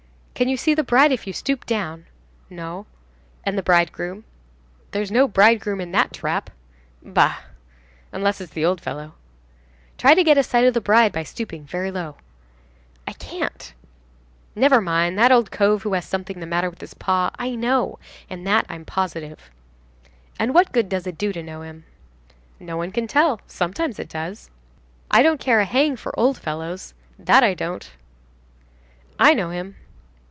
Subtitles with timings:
[0.33, 2.07] "Can you see the bride if you stoop down?"
[2.49, 2.87] "No."
[3.43, 4.23] "And the bridegroom?"
[4.89, 6.49] "There's no bridegroom in that trap."
[7.03, 7.41] "Bah!"
[8.11, 9.13] "Unless it's the old fellow."
[9.99, 12.15] "Try to get a sight of the bride by stooping very low."
[13.07, 13.75] "I can't."
[14.55, 17.99] "Never mind, that old cove who has something the matter with his paw I know,
[18.27, 19.51] and that I'm positive."
[20.39, 21.85] "And what good does it do to know him?"
[22.59, 23.41] "No one can tell.
[23.45, 24.49] Sometimes it does!"
[25.11, 27.91] "I don't care a hang for old fellows, that I don't!"
[29.19, 29.75] "I know him."